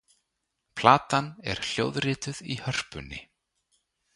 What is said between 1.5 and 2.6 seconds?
er hljóðrituð í